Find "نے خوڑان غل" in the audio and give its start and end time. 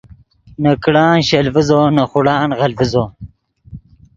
1.95-2.71